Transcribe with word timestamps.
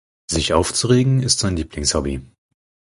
Sich 0.31 0.53
aufzuregen 0.55 1.21
ist 1.21 1.37
sein 1.37 1.55
Lieblingshobby. 1.55 2.21